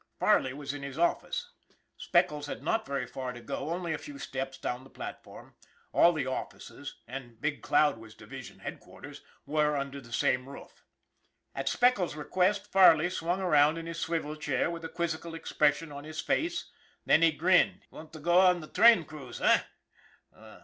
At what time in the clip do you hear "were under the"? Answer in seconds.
9.45-10.11